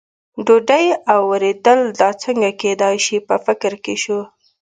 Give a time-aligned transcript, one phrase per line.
[0.45, 4.19] ډوډۍ او ورېدل، دا څنګه کېدای شي، په فکر کې شو.